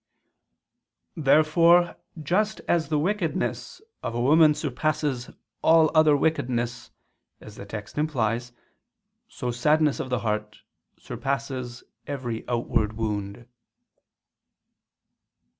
[1.15, 5.29] Therefore, just as the wickedness of a woman surpasses
[5.61, 6.89] all other wickedness,
[7.39, 8.51] as the text implies;
[9.27, 10.63] so sadness of the heart
[10.97, 13.45] surpasses every outward wound.